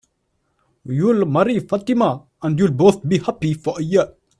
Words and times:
You'll 0.85 1.27
marry 1.27 1.59
Fatima, 1.59 2.23
and 2.41 2.57
you'll 2.57 2.71
both 2.71 3.07
be 3.07 3.19
happy 3.19 3.53
for 3.53 3.79
a 3.79 3.83
year. 3.83 4.11